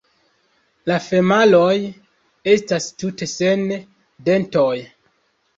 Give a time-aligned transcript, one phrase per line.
[0.91, 1.75] La femaloj
[2.53, 3.69] estas tute sen
[4.31, 4.69] dentoj.